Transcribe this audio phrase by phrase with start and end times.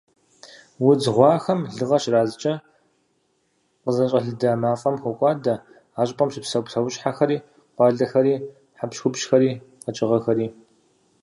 [0.87, 2.53] Удз гъуахэм лыгъэ щрадзкӀэ,
[3.83, 5.55] къызэщӀэлыда мафӀэм хокӀуадэ
[5.99, 7.37] а щӀыпӀэм щыпсэу псэущхьэхэри,
[7.75, 8.35] къуалэхэри,
[8.79, 9.51] хьэпщхупщхэри,
[9.83, 10.47] къэкӏыгъэхэри.